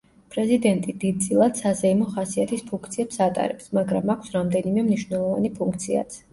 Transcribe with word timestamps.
პრეზიდენტი 0.35 0.95
დიდწილად 1.03 1.59
საზეიმო 1.63 2.07
ხასიათის 2.15 2.65
ფუნქციებს 2.71 3.23
ატარებს, 3.29 3.71
მაგრამ 3.81 4.13
აქვს 4.17 4.37
რამდენიმე 4.41 4.89
მნიშვნელოვანი 4.91 5.57
ფუნქციაც. 5.63 6.23